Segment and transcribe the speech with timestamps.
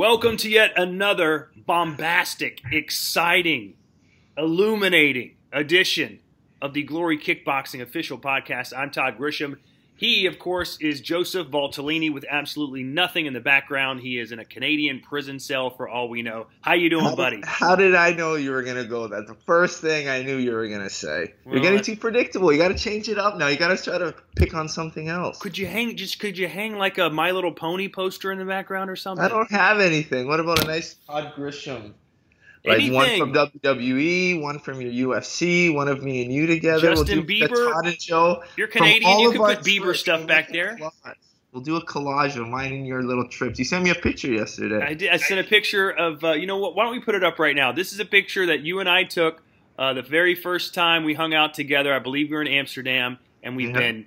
[0.00, 3.74] Welcome to yet another bombastic, exciting,
[4.34, 6.20] illuminating edition
[6.62, 8.72] of the Glory Kickboxing official podcast.
[8.74, 9.58] I'm Todd Grisham.
[10.00, 14.00] He, of course, is Joseph Valtellini with absolutely nothing in the background.
[14.00, 16.46] He is in a Canadian prison cell for all we know.
[16.62, 17.42] How you doing, how, buddy?
[17.44, 19.26] How did I know you were gonna go that?
[19.26, 21.34] The first thing I knew you were gonna say.
[21.44, 22.50] Well, You're getting too predictable.
[22.50, 23.48] You got to change it up now.
[23.48, 25.38] You got to try to pick on something else.
[25.38, 28.46] Could you hang just could you hang like a My Little Pony poster in the
[28.46, 29.22] background or something?
[29.22, 30.26] I don't have anything.
[30.26, 31.92] What about a nice Todd Grisham?
[32.64, 36.94] Like one from WWE, one from your UFC, one of me and you together.
[36.94, 37.72] Justin we'll do Bieber.
[37.72, 38.42] Todd and Joe.
[38.56, 39.20] You're Canadian.
[39.20, 40.78] You can put Bieber stuff back there.
[41.52, 43.58] We'll do a collage of mine and your little trips.
[43.58, 44.84] You sent me a picture yesterday.
[44.86, 45.10] I did.
[45.10, 46.22] I sent a picture of.
[46.22, 46.76] Uh, you know what?
[46.76, 47.72] Why don't we put it up right now?
[47.72, 49.42] This is a picture that you and I took
[49.76, 51.92] uh, the very first time we hung out together.
[51.92, 53.78] I believe we were in Amsterdam, and we've Yeah.
[53.78, 54.06] been.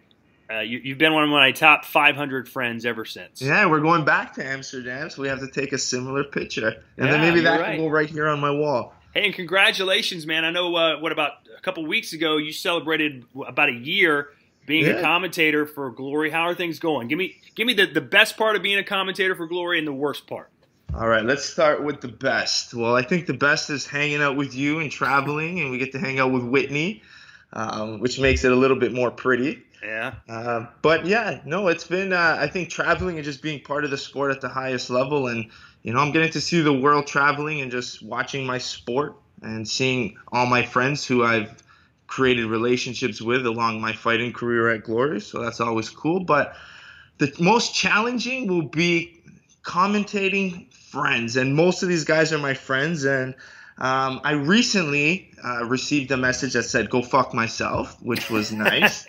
[0.52, 3.42] Uh, you, you've been one of my top 500 friends ever since.
[3.42, 7.06] Yeah, we're going back to Amsterdam, so we have to take a similar picture, and
[7.06, 7.76] Yeah, then maybe that right.
[7.76, 8.94] can go right here on my wall.
[9.14, 10.44] Hey, and congratulations, man!
[10.44, 10.76] I know.
[10.76, 12.38] Uh, what about a couple weeks ago?
[12.38, 14.30] You celebrated about a year
[14.66, 16.30] being a commentator for Glory.
[16.30, 17.10] How are things going?
[17.10, 19.88] Give me, give me the, the best part of being a commentator for Glory and
[19.88, 20.50] the worst part.
[20.96, 22.74] All right, let's start with the best.
[22.74, 25.92] Well, I think the best is hanging out with you and traveling, and we get
[25.94, 27.02] to hang out with Whitney,
[27.52, 29.64] um, which makes it a little bit more pretty.
[29.84, 30.14] Yeah.
[30.30, 33.92] Uh, but yeah, no, it's been uh, I think traveling and just being part of
[33.92, 35.50] the sport at the highest level, and
[35.82, 39.68] you know I'm getting to see the world traveling and just watching my sport and
[39.68, 41.62] seeing all my friends who I've
[42.08, 45.20] created relationships with along my fighting career at Glory.
[45.20, 46.22] So that's always cool.
[46.22, 46.56] But
[47.18, 49.22] the most challenging will be
[49.64, 53.04] commentating friends, and most of these guys are my friends.
[53.04, 53.36] And
[53.78, 59.08] um, I recently uh, received a message that said "Go fuck myself," which was nice.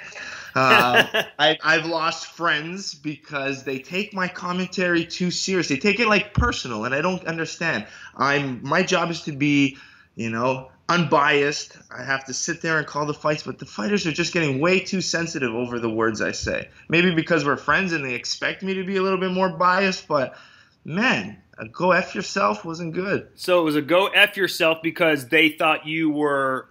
[0.55, 1.06] Um,
[1.38, 5.69] I, I've lost friends because they take my commentary too serious.
[5.69, 7.86] They take it like personal, and I don't understand.
[8.16, 9.78] I'm my job is to be,
[10.14, 11.77] you know, unbiased.
[11.91, 14.61] I have to sit there and call the fights, but the fighters are just getting
[14.61, 16.68] way too sensitive over the words I say.
[16.89, 20.06] Maybe because we're friends and they expect me to be a little bit more biased,
[20.06, 20.36] but
[20.84, 23.29] man, a go f yourself wasn't good.
[23.34, 26.68] So it was a go f yourself because they thought you were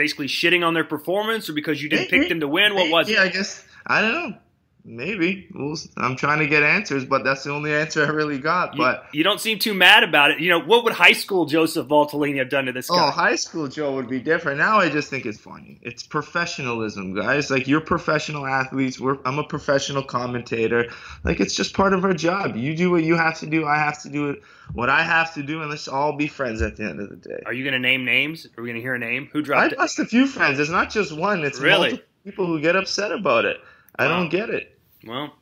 [0.00, 2.74] basically shitting on their performance, or because you didn't pick them to win.
[2.74, 3.26] What was yeah, it?
[3.26, 4.38] I guess I don't know.
[4.84, 8.76] Maybe we'll, I'm trying to get answers, but that's the only answer I really got.
[8.76, 10.40] But you don't seem too mad about it.
[10.40, 13.06] You know, what would high school Joseph Valtellini have done to this oh, Guy?
[13.06, 14.58] oh, high school Joe would be different.
[14.58, 15.78] Now I just think it's funny.
[15.82, 17.50] It's professionalism, guys.
[17.50, 18.98] Like you're professional athletes.
[18.98, 20.90] We're, I'm a professional commentator.
[21.24, 22.56] Like it's just part of our job.
[22.56, 23.66] You do what you have to do.
[23.66, 24.42] I have to do it.
[24.72, 27.16] What I have to do, and let's all be friends at the end of the
[27.16, 27.42] day.
[27.44, 28.46] Are you going to name names?
[28.56, 29.28] Are we going to hear a name?
[29.32, 29.78] Who I dropped it?
[29.78, 30.60] lost a few friends.
[30.60, 31.44] It's not just one.
[31.44, 32.00] It's Really?
[32.24, 33.58] people who get upset about it.
[34.00, 34.78] I don't get it.
[35.06, 35.34] Well,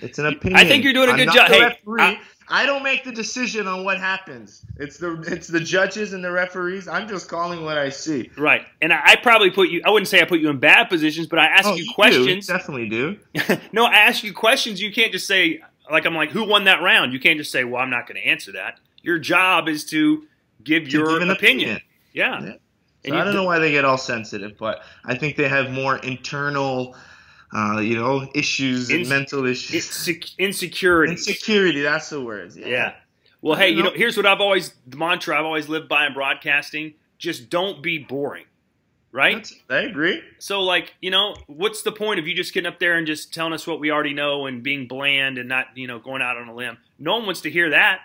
[0.00, 0.58] It's an opinion.
[0.60, 1.48] I think you're doing a good job.
[1.48, 1.74] Hey.
[1.98, 2.18] I-
[2.48, 4.62] I, don't make the decision on what happens.
[4.76, 6.86] It's the it's the judges and the referees.
[6.86, 8.30] I'm just calling what I see.
[8.36, 8.66] right.
[8.82, 9.80] And I, I probably put you.
[9.86, 11.92] I wouldn't say I put you in bad positions, but I ask Oh, you do.
[11.94, 12.46] questions.
[12.48, 13.16] definitely do.
[13.72, 14.82] no, I ask you questions.
[14.82, 17.12] You can't just say like I'm like, who won that round?
[17.14, 18.80] You can't just say, well, I'm not going to answer that.
[19.02, 20.24] Your job is to
[20.62, 21.80] give To your give an opinion.
[22.12, 22.40] Yeah.
[22.42, 22.46] Yeah.
[22.46, 22.58] And
[23.06, 25.70] So I you don't know why they get all sensitive, but I think they have
[25.70, 26.94] more internal,
[27.54, 29.74] uh, you know, issues and mental issues.
[30.08, 31.12] Inse- insecurity.
[31.12, 31.80] Insecurity.
[31.82, 32.54] That's the word.
[32.54, 32.66] Yeah.
[32.66, 32.92] Yeah.
[33.40, 33.94] Well, hey, you know, know.
[33.96, 37.98] here's what I've always the mantra I've always lived by in broadcasting: just don't be
[37.98, 38.44] boring,
[39.10, 39.34] right?
[39.36, 40.22] That's- I agree.
[40.38, 43.34] so, like, you know, what's the point of you just getting up there and just
[43.34, 46.36] telling us what we already know and being bland and not, you know, going out
[46.36, 46.78] on a limb?
[46.98, 48.00] No one wants to hear that.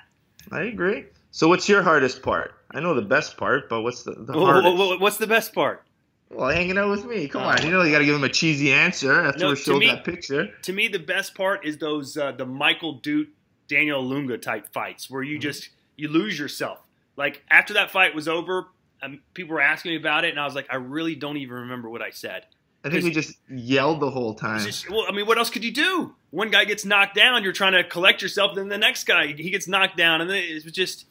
[0.51, 1.05] I agree.
[1.31, 2.53] So what's your hardest part?
[2.71, 4.75] I know the best part, but what's the, the hardest?
[4.75, 5.83] wh- What's the best part?
[6.29, 7.27] Well, hanging out with me.
[7.27, 7.45] Come Oh.
[7.45, 9.79] on, you know you got to give him a cheesy answer after No, we showed
[9.79, 10.47] me- that picture.
[10.63, 13.27] To me, the best part is those uh, the Michael Duut,
[13.69, 15.31] Danyo Ilunga type fights where Mm-hmm.
[15.33, 16.79] you just you lose yourself.
[17.15, 18.67] Like after that fight was over,
[19.01, 21.55] um, people were asking me about it, and I was like, I really don't even
[21.55, 22.45] remember what I said.
[22.83, 24.59] I think we just yelled the whole time.
[24.59, 26.15] Just- well, I mean, what else could you do?
[26.29, 28.55] One guy gets knocked down, you're trying to collect yourself.
[28.55, 31.05] Then the next guy, he gets knocked down, and then it was just,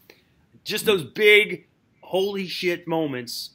[0.64, 1.66] just those big,
[2.02, 3.50] holy shit moments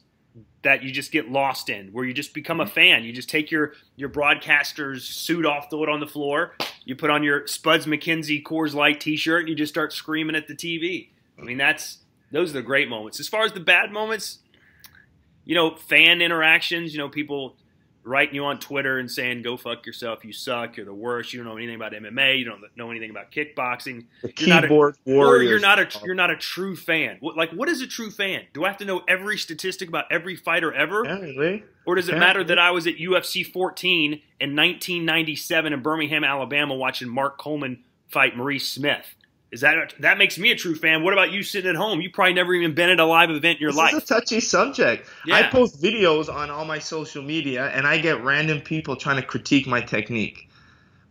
[0.62, 2.72] that you just get lost in, where you just become a mm-hmm.
[2.72, 3.04] fan.
[3.04, 6.56] You just take your your broadcaster's suit off, throw it on the floor.
[6.84, 10.48] You put on your Spuds MacKenzie Coors Light T-shirt, and you just start screaming at
[10.48, 11.08] the TV.
[11.38, 11.98] I mean, that's
[12.30, 13.20] those are the great moments.
[13.20, 14.38] As far as the bad moments,
[15.44, 16.92] you know, fan interactions.
[16.92, 17.56] You know, people
[18.04, 21.38] writing you on Twitter and saying, "Go fuck yourself, you suck, you're the worst, you
[21.42, 24.68] don't know anything about MMA, you don't know anything about kickboxing, the you're not a-
[24.68, 25.50] keyboard or warriors.
[25.50, 28.42] you're not a you're not a true fan." Like, what is a true fan?
[28.52, 31.62] Do I have to know every statistic about every fighter ever, Apparently.
[31.86, 32.26] or does it apparently.
[32.26, 37.84] matter that I was at UFC 14 in 1997 in Birmingham, Alabama, watching Mark Coleman
[38.08, 39.14] fight Maurice Smith?
[39.52, 41.02] Is that that makes me a true fan?
[41.02, 42.00] What about you sitting at home?
[42.00, 43.92] You probably never even been at a live event in your this life.
[43.94, 45.06] is a touchy subject.
[45.26, 45.36] Yeah.
[45.36, 49.22] I post videos on all my social media, and I get random people trying to
[49.22, 50.48] critique my technique.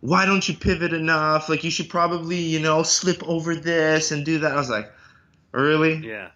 [0.00, 1.48] Why don't you pivot enough?
[1.48, 4.50] Like you should probably, you know, slip over this and do that.
[4.50, 4.90] I was like,
[5.52, 6.04] really?
[6.04, 6.30] yeah.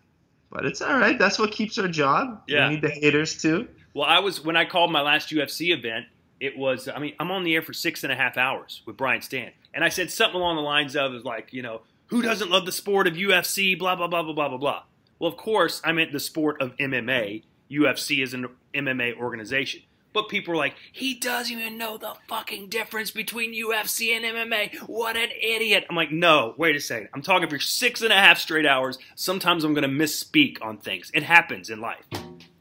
[0.53, 1.19] But it's all right.
[1.19, 2.43] That's what keeps our job.
[2.47, 2.69] Yeah.
[2.69, 3.67] We need the haters too.
[3.95, 6.07] Well, I was when I called my last UFC event.
[6.39, 6.87] It was.
[6.87, 9.51] I mean, I'm on the air for six and a half hours with Brian Stann,
[9.75, 12.73] and I said something along the lines of, like, you know, who doesn't love the
[12.73, 13.79] sport of UFC?
[13.79, 14.83] Blah blah blah blah blah blah blah.
[15.19, 17.43] Well, of course, I meant the sport of MMA.
[17.71, 19.83] UFC is an MMA organization.
[20.13, 24.89] But people are like, he doesn't even know the fucking difference between UFC and MMA.
[24.89, 25.85] What an idiot.
[25.91, 27.11] I'm like, no, wait a second.
[27.13, 28.99] I'm talking for six and a half straight hours.
[29.15, 31.11] Sometimes I'm going to misspeak on things.
[31.13, 32.03] It happens in life.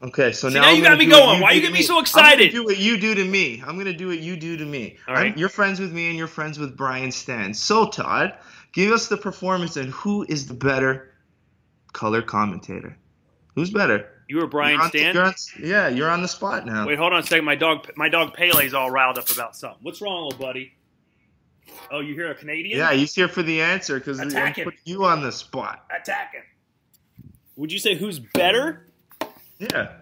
[0.02, 1.40] Okay, so See, now, now you got me going.
[1.40, 2.52] Why you do get me so I'm excited?
[2.52, 3.62] do what you do to me.
[3.66, 4.98] I'm gonna do what you do to me.
[5.08, 7.54] All I'm- you're friends with me, and you're friends with Brian Stann.
[7.54, 8.34] So Todd,
[8.76, 11.10] give us the performance and who is the better
[11.94, 12.96] color commentator?
[13.54, 14.10] Who's better?
[14.28, 15.16] You were Brian You're Stann?
[15.16, 16.86] on- yeah, you're on the spot now.
[16.86, 17.46] Wait, hold on a second.
[17.46, 19.78] My dog, my dog Pele's all riled up about something.
[19.82, 20.74] What's wrong, old buddy?
[21.90, 22.78] Oh, you hear a Canadian?
[22.78, 25.86] Yeah, he's here for the answer because I'm putting you on the spot.
[25.90, 26.42] Attack him.
[27.56, 28.86] Would you say who's better?
[29.58, 29.92] Yeah.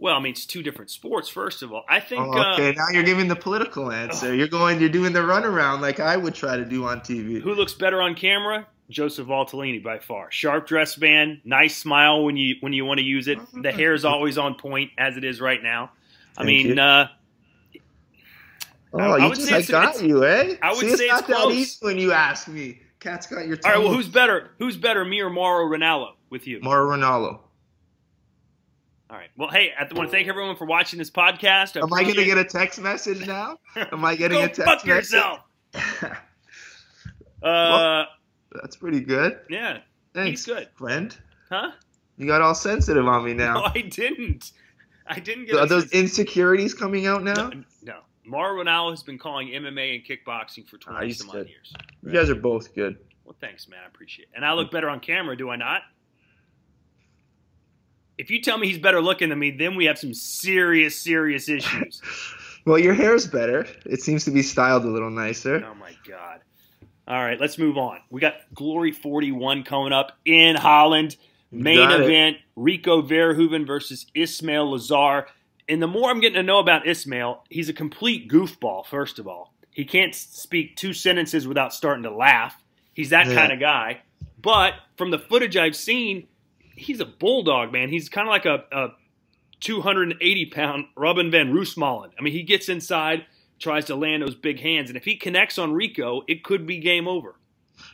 [0.00, 1.28] Well, I mean, it's two different sports.
[1.28, 2.22] First of all, I think.
[2.26, 4.34] Oh, okay, uh, now you're giving the political answer.
[4.34, 7.40] You're going, you're doing the runaround like I would try to do on TV.
[7.42, 8.66] who looks better on camera?
[8.88, 10.30] Joseph Valtellini by far.
[10.32, 13.38] Sharp dress man, nice smile when you when you want to use it.
[13.52, 15.92] The hair is always on point as it is right now.
[16.36, 17.08] I Thank mean, uh,
[18.92, 20.56] Oh, I you would just, say I it's- got you, eh?
[20.62, 22.80] I would See, it's say not it's that easy when you ask me.
[22.98, 23.78] Cat's got your all right.
[23.78, 24.50] Well, who's better?
[24.58, 26.14] Who's better, me or Mauro Ranallo?
[26.28, 26.58] With you.
[26.60, 27.38] Mauro Ranallo?
[29.10, 29.28] All right.
[29.36, 31.76] Well, hey, I want to thank everyone for watching this podcast.
[31.80, 33.58] Am I going to get a text message now?
[33.76, 35.12] Am I getting Go a text fuck message?
[35.12, 35.40] yourself.
[37.42, 38.04] Uh,
[38.52, 39.38] That's pretty good.
[39.48, 39.78] yeah.
[40.12, 40.68] Thanks, good.
[40.74, 41.16] friend.
[41.48, 41.70] Huh?
[42.18, 43.54] You got all sensitive on me now.
[43.60, 43.62] No.
[43.74, 44.52] I didn't.
[45.06, 47.48] I didn't get Are a- those insecurities coming out now?
[47.48, 48.00] No, no.
[48.30, 51.72] Ranallo has been calling MMA and kickboxing for 20 some odd years.
[52.02, 52.98] You guys are both good.
[53.24, 53.80] Well, thanks, man.
[53.84, 54.36] I appreciate it.
[54.36, 55.80] And I look better on camera, do I not?
[58.20, 61.48] If you tell me he's better looking than me, then we have some serious, serious
[61.48, 62.02] issues.
[62.66, 63.66] Well, your hair's better.
[63.86, 65.64] It seems to be styled a little nicer.
[65.66, 66.40] oh my god.
[67.08, 68.00] All right, let's move on.
[68.10, 71.16] We got Glory 41 coming up in Holland.
[71.50, 75.24] Main event: Rico Verhoeven versus Ismael Lazaar.
[75.70, 78.84] And the more I'm getting to know about Ismael, he's a complete goofball.
[78.84, 82.62] First of all, he can't speak two sentences without starting to laugh.
[82.92, 83.36] He's that Yeah.
[83.36, 84.02] kind of guy.
[84.40, 86.28] But from the footage I've seen,
[86.80, 87.88] he's a bulldog, man.
[87.88, 88.88] He's kind of like a, a
[89.60, 92.10] 280 pound Robin van Roosmalen.
[92.18, 93.26] I mean, he gets inside,
[93.58, 96.78] tries to land those big hands, and if he connects on Rico, it could be
[96.78, 97.36] game over.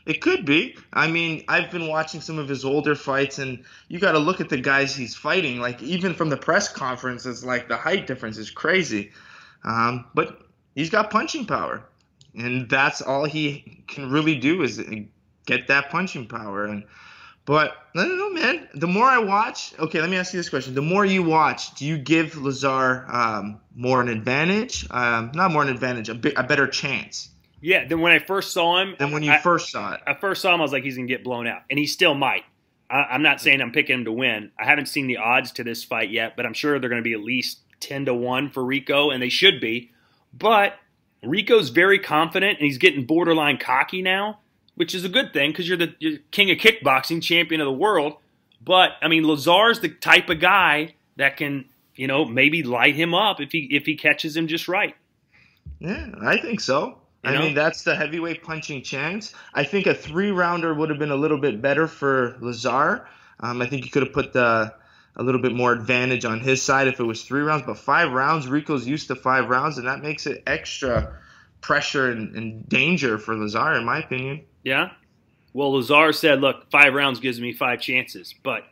[0.04, 0.76] It could be.
[0.92, 4.40] I mean, I've been watching some of his older fights, and you got to look
[4.40, 5.60] at the guys he's fighting.
[5.60, 9.12] Like even from the press conferences, like the height difference is crazy.
[9.64, 10.40] Um, but
[10.74, 11.84] he's got punching power,
[12.34, 14.80] and that's all he can really do is
[15.46, 16.64] get that punching power.
[16.64, 16.84] And
[17.46, 18.69] but I don't know, man.
[18.75, 21.75] The more I watch, okay, let me ask you this question: The more you watch,
[21.76, 24.87] do you give Lazaar um, more an advantage?
[24.90, 28.52] Um, not more an advantage, a, bit, a better chance Yeah, then when I first
[28.52, 30.00] saw him, than when you I, first saw it?
[30.06, 32.14] I first saw him, I was like, he's gonna get blown out, and he still
[32.14, 32.44] might.
[32.90, 34.50] I, I'm not saying I'm picking him to win.
[34.58, 37.08] I haven't seen the odds to this fight yet, but I'm sure they're going to
[37.08, 39.91] be at least ten to one for Rico, and they should be.
[40.32, 40.74] But
[41.22, 44.41] Rico's very confident, and he's getting borderline cocky now,
[44.76, 47.72] which is a good thing because you're the you're king of kickboxing, champion of the
[47.72, 48.16] world.
[48.64, 53.14] But I mean, Lazaar's the type of guy that can, you know, maybe light him
[53.14, 54.94] up if he if he catches him just right.
[55.80, 56.98] Yeah, I think so.
[57.24, 57.40] You I know?
[57.40, 59.34] mean, that's the heavyweight punching chance.
[59.52, 63.06] I think a three rounder would have been a little bit better for Lazaar.
[63.40, 64.74] Um, I think you could have put the
[65.16, 68.12] a little bit more advantage on his side if it was three rounds, but five
[68.12, 71.16] rounds, Rico's used to five rounds, and that makes it extra
[71.62, 74.42] pressure and, and danger for Lazaar, in my opinion.
[74.67, 74.91] Yeah.
[75.53, 78.65] Well, Lazaar said, "Look, five rounds gives me five chances." But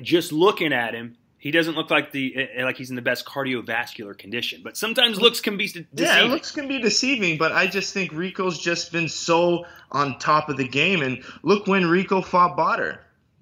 [0.00, 3.26] just looking at him, he doesn't look like the eh, like he's in the best
[3.26, 4.60] cardiovascular condition.
[4.62, 6.30] But sometimes looks can be de- Yeah, deceiving.
[6.30, 10.56] looks can be deceiving, but I just think Rico's just been so on top of
[10.56, 11.02] the game.
[11.02, 12.98] And look when Rico fought Botter.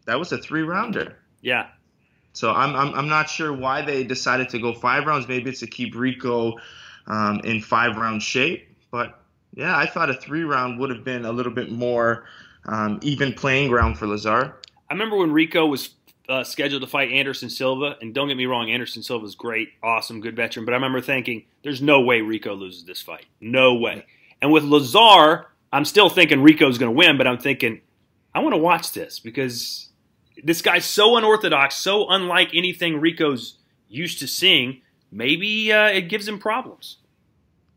[0.07, 1.17] That was a three rounder.
[1.43, 1.67] yeah.
[2.33, 5.27] So I'm, I'm I'm not sure why they decided to go five rounds.
[5.29, 6.57] Maybe it's to keep Rico
[7.07, 8.69] um, in five round shape.
[8.91, 9.19] But
[9.55, 12.25] yeah, I thought a three round would have been a little bit more
[12.67, 14.55] um, even playing ground for Lazaar.
[14.91, 15.91] I remember when Rico was
[16.29, 20.21] uh, scheduled to fight Anderson Silva, and don't get me wrong, Anderson Silva's great, awesome,
[20.21, 20.65] good veteran.
[20.65, 23.27] But I remember thinking, "There's no way Rico loses this fight.
[23.41, 24.07] No way."
[24.43, 27.81] And with Lazaar, I'm still thinking Rico's going to win, but I'm thinking
[28.35, 29.89] I want to watch this because
[30.43, 34.83] this guy's so unorthodox, so unlike anything Rico's used to seeing.
[35.11, 36.99] Maybe uh, it gives him problems.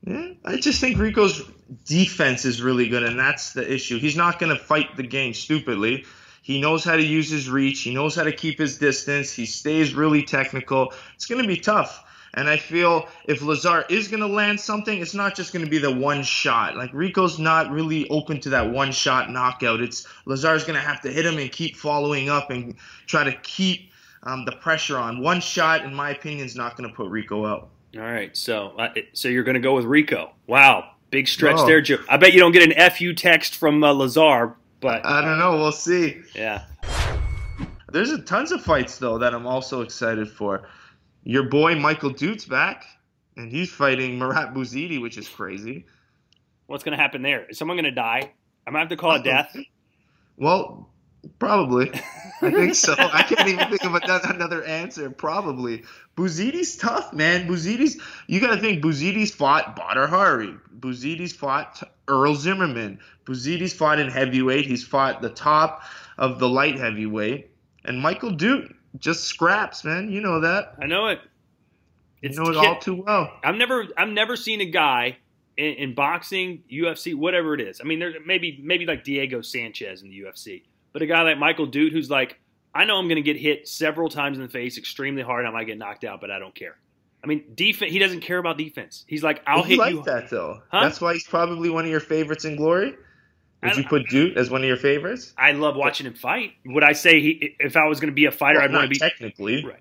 [0.08, 1.42] I just think Rico's
[1.86, 4.00] defense is really good, and that's the issue.
[4.00, 6.06] He's not going to fight the game stupidly.
[6.42, 7.82] He knows how to use his reach.
[7.82, 9.32] He knows how to keep his distance.
[9.32, 10.94] He stays really technical.
[11.16, 12.06] It's going to be tough.
[12.34, 15.70] And I feel if Lazaar is going to land something, it's not just going to
[15.70, 16.76] be the one shot.
[16.76, 19.82] Like Rico's not really open to that one shot knockout.
[19.82, 22.76] It's Lazaar's going to have to hit him and keep following up and
[23.08, 23.92] try to keep
[24.24, 25.22] um, the pressure on.
[25.22, 27.70] One shot, in my opinion, is not going to put Rico out.
[27.96, 30.32] All right, so uh, so you're going to go with Rico.
[30.46, 31.66] Wow, big stretch no.
[31.66, 31.98] there, Joe.
[32.08, 35.58] I bet you don't get an FU text from uh, Lazaar, but I don't know.
[35.58, 36.22] We'll see.
[36.36, 36.66] Yeah.
[37.92, 40.70] There's a, tons of fights though that I'm also excited for.
[41.24, 42.86] Your boy Michael Duut's back,
[43.36, 45.86] and he's fighting Mourad Bouzidi, which is crazy.
[46.68, 47.46] What's going to happen there?
[47.46, 48.32] Is someone going to die?
[48.68, 49.56] I'm going to have to call it death.
[50.38, 50.90] Well,
[51.38, 51.92] Probably.
[52.42, 52.96] I think so.
[52.98, 53.96] I can't even think of
[54.30, 55.10] another answer.
[55.10, 55.84] Probably.
[56.16, 57.48] Bouzidi's tough, man.
[57.48, 60.56] Bouzidi's, you got to think Bouzidi's fought Badr Hari.
[60.78, 63.00] Bouzidi's fought Errol Zimmerman.
[63.26, 64.66] Bouzidi's fought in heavyweight.
[64.66, 65.84] He's fought the top
[66.18, 67.52] of the light heavyweight.
[67.86, 70.12] And Michael Duut just scraps, man.
[70.12, 70.76] You know that.
[70.82, 71.20] I know it.
[72.22, 73.32] It's, you know it all too well.
[73.44, 75.18] I've never I've never seen a guy
[75.56, 77.80] in, in boxing, UFC, whatever it is.
[77.80, 81.38] I mean, there maybe maybe like Diego Sanchez in the UFC but a guy like
[81.38, 82.40] Michael Duut, who's like,
[82.74, 85.46] I know I'm going to get hit several times in the face extremely hard.
[85.46, 86.78] I might get knocked out, but I don't care.
[87.24, 87.92] I mean, defense.
[87.92, 89.04] He doesn't care about defense.
[89.08, 90.04] He's like, I'll hit like you.
[90.04, 90.62] that though.
[90.70, 90.82] Huh?
[90.84, 92.96] That's why he's probably one of your favorites in Glory.
[93.62, 95.34] Would you put Duut as one of your favorites?
[95.38, 96.54] I love watching him fight.
[96.66, 98.84] Would I say he, if I was going to be a fighter, well, I'd want
[98.86, 99.80] to be technically right.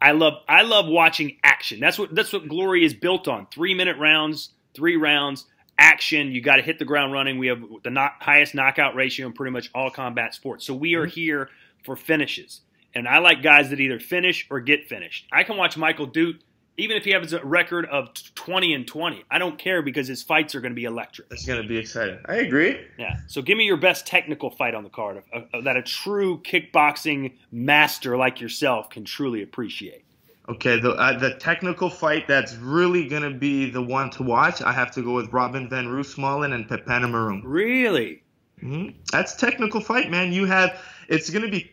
[0.00, 1.78] I love I love watching action.
[1.78, 3.46] That's what that's what Glory is built on.
[3.52, 5.46] Three minute rounds, three rounds
[5.78, 6.32] action.
[6.32, 7.38] You got to hit the ground running.
[7.38, 10.66] We have the not, highest knockout ratio in pretty much all combat sports.
[10.66, 11.10] So we are mm-hmm.
[11.10, 11.50] here
[11.84, 12.60] for finishes.
[12.94, 15.26] And I like guys that either finish or get finished.
[15.32, 16.36] I can watch Michael Duut
[16.76, 19.24] even if he has a record of 20 and 20.
[19.30, 21.28] I don't care because his fights are going to be electric.
[21.30, 22.18] It's going to be exciting.
[22.26, 22.80] I agree.
[22.98, 23.16] Yeah.
[23.28, 25.22] So give me your best technical fight on the card
[25.62, 30.04] that a true kickboxing master like yourself can truly appreciate.
[30.46, 34.60] Okay, the uh, the technical fight that's really gonna be the one to watch.
[34.60, 37.40] I have to go with Robin van Roosmalen and Petpanomrung.
[37.44, 38.22] Really?
[38.62, 38.98] Mm-hmm.
[39.10, 40.32] That's technical fight, man.
[40.32, 41.70] You have it's gonna be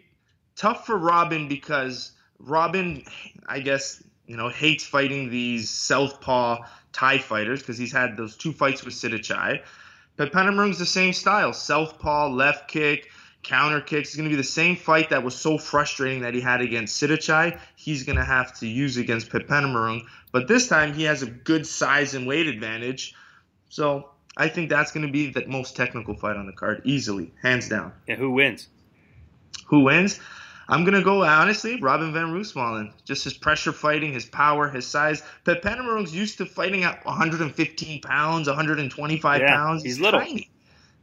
[0.56, 3.04] tough for Robin because Robin,
[3.46, 6.60] I guess you know, hates fighting these southpaw
[6.94, 9.62] Thai fighters because he's had those two fights with Sitthichai.
[10.18, 13.10] Petpanomrung's the same style, southpaw, left kick
[13.44, 14.10] counter kicks.
[14.10, 17.02] It's going to be the same fight that was so frustrating that he had against
[17.02, 17.60] Sitthichai.
[17.76, 20.02] He's going to have to use against Petpanomrung.
[20.32, 23.16] But this time he has a good size and weight advantage.
[23.70, 27.34] So I think that's going to be the most technical fight on the card, easily,
[27.42, 27.94] hands down.
[28.08, 28.68] And who wins?
[29.68, 30.20] Who wins?
[30.68, 32.94] I'm gonna go honestly, Robin van Roosmalen.
[33.04, 35.24] Just his pressure fighting, his power, his size.
[35.46, 39.84] Petpanomrung's used to fighting at 115 pounds, 125 yeah, pounds.
[39.84, 40.20] He's, he's little.
[40.20, 40.51] Tiny.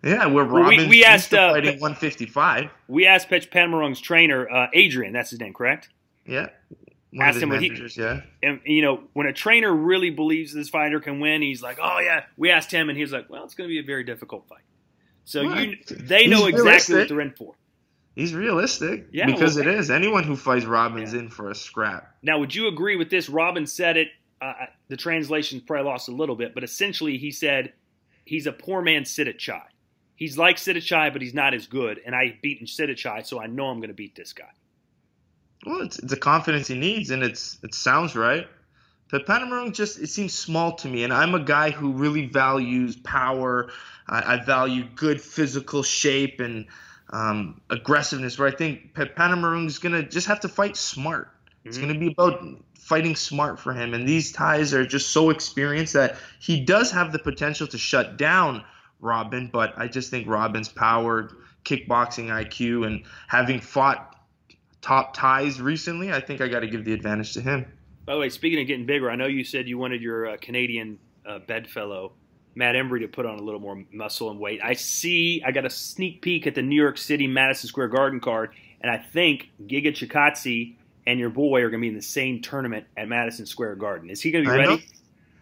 [0.03, 2.71] Yeah, we're we, we asked uh, fighting 155.
[2.87, 5.13] We asked Petpanomrung's trainer, uh, Adrian.
[5.13, 5.89] That's his name, correct?
[6.25, 6.49] Yeah.
[7.13, 8.21] One asked him managers, he, yeah.
[8.43, 11.99] And you know, when a trainer really believes this fighter can win, he's like, "Oh
[12.01, 14.05] yeah." We asked him, and he was like, "Well, it's going to be a very
[14.05, 14.63] difficult fight."
[15.25, 16.97] So you, they know exactly realistic.
[16.97, 17.55] what they're in for.
[18.15, 19.07] He's realistic.
[19.11, 19.91] Yeah, because well, it is.
[19.91, 21.21] Anyone who fights Robin's yeah.
[21.21, 22.15] in for a scrap.
[22.23, 23.29] Now, would you agree with this?
[23.29, 24.09] Robin said it.
[24.41, 24.53] Uh,
[24.89, 27.73] the translation probably lost a little bit, but essentially he said
[28.25, 29.63] he's a poor man's Sitthichai
[30.19, 32.01] he's like Sitthichai, but he's not as good.
[32.05, 34.51] And I beaten Sitthichai, so I know I'm going to beat this guy.
[35.65, 38.47] Well, it's, it's the confidence he needs, and it's it sounds right.
[39.11, 42.97] But Panomrung just it seems small to me, and I'm a guy who really values
[42.97, 43.71] power.
[44.07, 46.67] I, I value good physical shape and
[47.11, 48.39] um, aggressiveness.
[48.39, 51.29] Where I think Panomrung is gonna just have to fight smart.
[51.29, 51.69] Mm-hmm.
[51.69, 52.45] It's gonna be about
[52.79, 57.11] fighting smart for him, and these Thais are just so experienced that he does have
[57.11, 58.63] the potential to shut down
[59.01, 61.31] Robin, but I just think Robin's power,
[61.65, 64.17] kickboxing IQ, and having fought
[64.81, 67.67] top Thais recently, I think I got to give the advantage to him.
[68.07, 70.37] By the way, speaking of getting bigger, I know you said you wanted your uh,
[70.41, 72.13] Canadian uh, bedfellow
[72.55, 74.61] Matt Embree to put on a little more muscle and weight.
[74.65, 75.43] I see.
[75.47, 78.51] I got a sneak peek at the New York City Madison Square Garden card,
[78.81, 80.75] and I think Giga Chikadze
[81.07, 84.11] and your boy are going to be in the same tournament at Madison Square Garden.
[84.11, 84.77] Is he going to be I ready?
[84.77, 84.83] Know.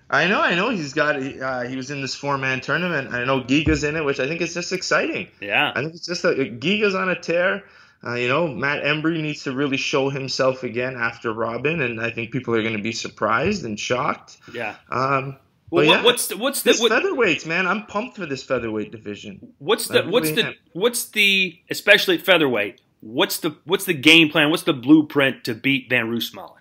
[0.08, 0.70] I know, I know.
[0.70, 1.16] He's got.
[1.16, 3.12] Uh, he was in this four man tournament.
[3.12, 5.28] I know Giga's in it, which I think is just exciting.
[5.40, 7.64] Yeah, I think it's just a Giga's on a tear.
[8.04, 12.10] Uh, you know, Matt Embree needs to really show himself again after Robin, and I
[12.10, 14.38] think people are going to be surprised and shocked.
[14.52, 14.76] Yeah.
[14.90, 15.38] Um,
[15.70, 17.66] Well, what, yeah, what's the what's the This what, featherweights, man.
[17.66, 19.54] I'm pumped for this featherweight division.
[19.58, 20.54] what's the really what's the am.
[20.72, 22.80] what's the especially at featherweight?
[23.00, 24.50] What's the what's the game plan?
[24.50, 26.55] What's the blueprint to beat Van Roosmalen?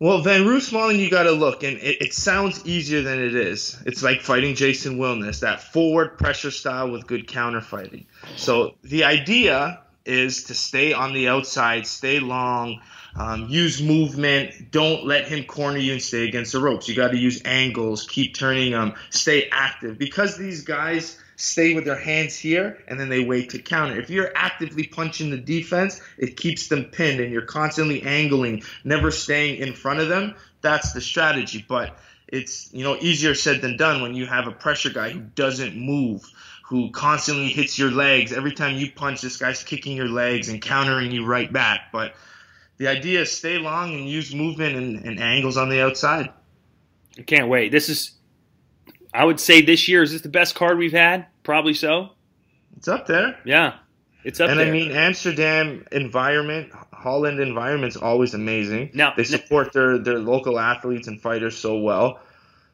[0.00, 3.76] Well, Van Roosmalen, you got to look, and it, it sounds easier than it is.
[3.84, 8.06] It's like fighting Jason Wilnis, that forward pressure style with good counter fighting.
[8.36, 12.80] So the idea is to stay on the outside, stay long,
[13.16, 14.70] um, use movement.
[14.70, 16.88] Don't let him corner you and stay against the ropes.
[16.88, 19.98] You got to use angles, keep turning them, stay active.
[19.98, 23.98] Because these guys stay with their hands here and then they wait to counter.
[23.98, 29.10] If you're actively punching the defense, it keeps them pinned and you're constantly angling, never
[29.10, 30.34] staying in front of them.
[30.60, 31.64] That's the strategy.
[31.66, 35.20] But it's you know easier said than done when you have a pressure guy who
[35.20, 36.30] doesn't move
[36.66, 40.60] who constantly hits your legs every time you punch this guy's kicking your legs and
[40.60, 42.12] countering you right back but
[42.76, 46.30] the idea is stay long and use movement and, and angles on the outside
[47.18, 47.72] I can't wait.
[47.72, 48.12] This is
[49.18, 51.26] I would say this year is this the best card we've had?
[51.42, 52.10] Probably so.
[52.76, 53.74] it's up there Yeah.
[54.24, 54.66] It's up and there.
[54.68, 60.58] And I mean amsterdam environment holland environment's always amazing Now- they support their their local
[60.58, 62.20] athletes and fighters so well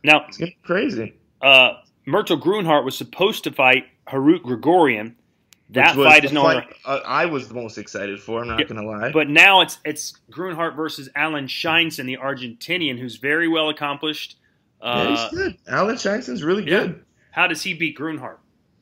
[0.02, 1.74] now it's crazy uh
[2.06, 5.14] Murthel Groenhart was supposed to fight Harut Grigorian.
[5.70, 8.60] That fight is no longer fight, uh, i was the most excited for i'm not
[8.60, 13.48] Yeah, gonna lie But now it's it's Groenhart versus Alan Scheinson, the Argentinian, who's very
[13.48, 14.36] well accomplished.
[14.84, 16.80] Yeah, Uh, he's good alan Scheinson's really yeah.
[16.80, 18.38] good how does he beat Groenhart?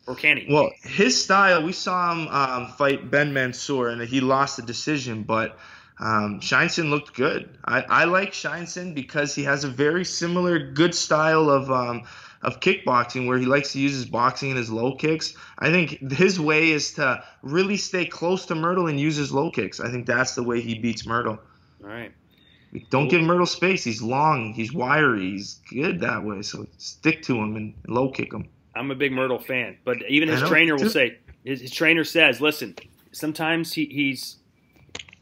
[0.06, 0.52] Or can he?
[0.52, 5.22] Well, his style, we saw him um, fight Ben Mansour, and he lost the decision,
[5.22, 5.58] but
[5.98, 7.56] um, Scheinson looked good.
[7.64, 12.02] I, I like Scheinson because he has a very similar good style of um,
[12.42, 15.34] of kickboxing where he likes to use his boxing and his low kicks.
[15.58, 19.50] I think his way is to really stay close to Murthel and use his low
[19.50, 19.80] kicks.
[19.80, 21.38] I think that's the way he beats Murthel.
[21.82, 22.12] All right.
[22.90, 23.84] Don't give Murthel space.
[23.84, 26.42] He's long, he's wiry, he's good that way.
[26.42, 28.48] So stick to him and low kick him.
[28.74, 32.40] I'm a big Murthel fan, but even his trainer will say his, his trainer says,
[32.40, 32.74] "Listen,
[33.12, 34.38] sometimes he, he's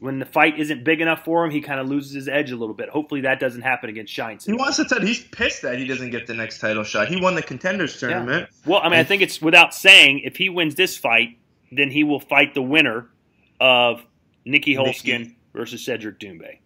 [0.01, 2.55] when the fight isn't big enough for him, he kind of loses his edge a
[2.55, 2.89] little bit.
[2.89, 6.25] Hopefully, that doesn't happen against He wants to tell he's pissed that he doesn't get
[6.25, 7.07] the next title shot.
[7.07, 8.49] He won the contenders tournament.
[8.65, 11.37] Well, I mean, I think it's without saying, if he wins this fight,
[11.71, 13.09] then he will fight the winner
[13.59, 14.01] of
[14.45, 15.37] Nieky Holzken Nikki.
[15.53, 16.57] versus Cedric Doumbé.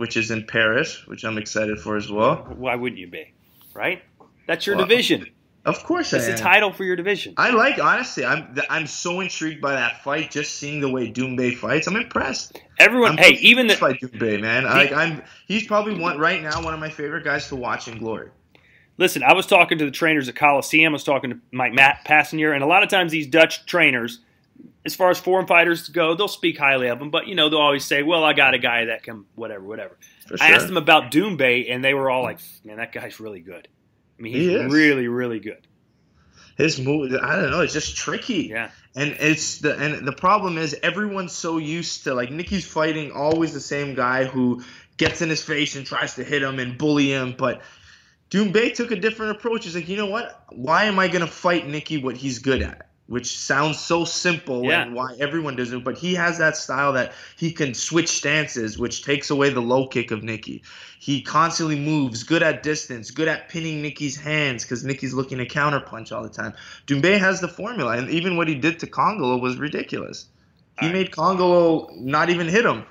[0.00, 2.36] Which is in Paris, which I'm excited for as well.
[2.56, 3.32] Why wouldn't you be?
[3.74, 4.02] Right?
[4.46, 5.26] That's your Well, division.
[5.66, 7.34] Of course, It's a title for your division.
[7.36, 8.24] I like honestly.
[8.24, 10.30] I'm I'm so intrigued by that fight.
[10.30, 12.58] Just seeing the way Doumbé fights, I'm impressed.
[12.78, 14.64] Everyone, I'm hey, even the by Doumbé, man.
[14.64, 17.98] like I'm, he's probably one right now one of my favorite guys to watch in
[17.98, 18.30] Glory.
[18.96, 20.92] Listen, I was talking to the trainers at Coliseum.
[20.92, 24.20] I was talking to Mike Matt Passenier, and a lot of times these Dutch trainers,
[24.84, 27.60] as far as foreign fighters go, they'll speak highly of them, but you know they'll
[27.60, 30.76] always say, "Well, I got a guy that can whatever, whatever." For I asked them
[30.76, 33.68] about Doumbé, and they were all like, "Man, that guy's really good.
[34.18, 35.66] I mean, he's He really, really good."
[36.56, 38.48] His move, I don't know, it's just tricky.
[38.50, 43.12] Yeah, And it's the and the problem is everyone's so used to like Nieky's fighting
[43.12, 44.62] always the same guy who
[44.98, 47.62] gets in his face and tries to hit him and bully him, but
[48.30, 49.64] Doumbé took a different approach.
[49.64, 50.44] He's like, you know what?
[50.50, 52.89] Why am I gonna fight Nieky what he's good at?
[53.10, 54.82] Which sounds so simple Yeah.
[54.82, 58.78] and why everyone does it, but he has that style that he can switch stances,
[58.78, 60.62] which takes away the low kick of Nieky.
[61.00, 65.46] He constantly moves, good at distance, good at pinning Nieky's hands because Nieky's looking to
[65.48, 66.54] counterpunch all the time.
[66.86, 70.26] Doumbé has the formula, and even what he did to Kongolo was ridiculous.
[70.78, 70.92] He right.
[70.92, 72.84] made Kongolo not even hit him.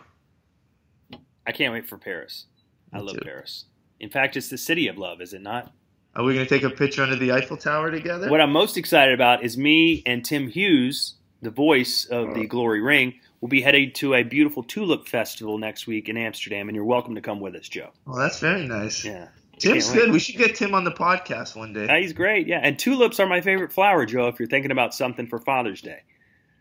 [1.48, 2.46] I can't wait for Paris.
[2.92, 3.22] I love too.
[3.24, 3.66] Paris.
[4.02, 5.72] In fact, it's the city of love, is it not?
[6.20, 8.30] Are we gonna take a picture under the Eiffel Tower together?
[8.30, 12.48] What I'm most excited about is me and Tim Hughes, the voice of the oh.
[12.48, 16.76] Glory Ring, will be heading to a beautiful tulip festival next week in Amsterdam, and
[16.76, 17.92] you're welcome to come with us, Joe.
[18.06, 19.06] Well, that's very nice.
[19.06, 19.30] Yeah,
[19.60, 20.12] Tim's good.
[20.12, 21.86] We should get Tim on the podcast one day.
[21.86, 22.48] Yeah, he's great.
[22.48, 24.28] Yeah, and tulips are my favorite flower, Joe.
[24.28, 26.02] If you're thinking about something for Father's Day,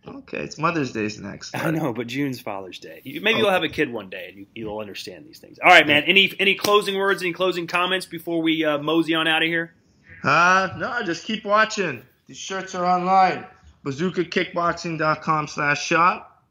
[0.07, 1.55] Okay, it's Mother's Day's next.
[1.57, 3.01] I know, but June's Father's Day.
[3.05, 5.59] You- Maybe you'll have a kid one day, and you, you'll understand these things.
[5.63, 6.05] All right, man.
[6.05, 7.23] Any any closing words?
[7.23, 9.75] Any closing comments before we uh, mosey on out of here?
[10.25, 12.03] Uh, no, just keep watching.
[12.27, 13.45] These shirts are online.
[13.85, 16.43] BazookaKickboxing.com slash shop.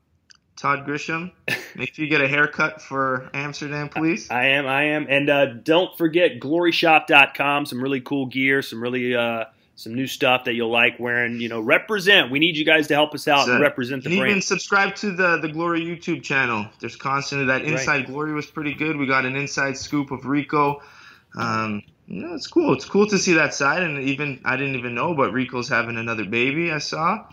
[0.55, 1.31] Todd Grisham.
[1.75, 4.29] Make sure you get a haircut for Amsterdam, please.
[4.31, 7.65] I am, I am, and uh, don't forget gloryshop.com.
[7.67, 9.45] Some really cool gear, some really uh,
[9.77, 11.39] some new stuff that you'll like wearing.
[11.39, 12.31] You know, represent.
[12.31, 15.11] We need you guys to help us out and represent the And even subscribe to
[15.11, 16.65] the the Glory YouTube channel.
[16.81, 17.71] There's constantly that Right.
[17.71, 18.97] Inside Glory was pretty good.
[18.97, 20.81] We got an inside scoop of Rico.
[21.37, 22.73] Um, you know, it's cool.
[22.73, 25.97] It's cool to see that side, and even I didn't even know, but Rico's having
[25.97, 26.71] another baby.
[26.71, 27.25] I saw,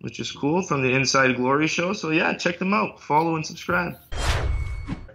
[0.00, 1.92] which is cool from the Inside Glory show.
[1.92, 3.00] So yeah, check them out.
[3.00, 3.98] Follow and subscribe.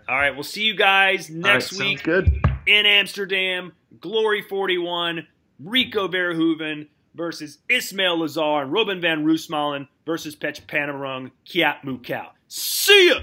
[0.08, 2.45] All right, we'll see you guys right, next week good.
[2.65, 3.73] in Amsterdam.
[4.01, 5.25] Glory 41,
[5.63, 12.27] Rico Verhoeven versus Ismael Lazaar and Robin van Roosmalen versus Pech Panarung Kiat Mukau.
[12.47, 13.21] See ya!